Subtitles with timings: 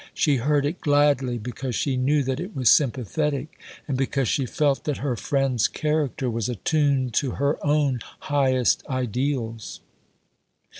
[0.15, 4.85] She heard it gladly, because she knew that it was sympathetic, and because she felt
[4.85, 9.79] that her friend's character was attuned to her own highest ideals.